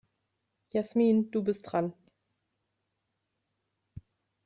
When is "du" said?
1.31-1.43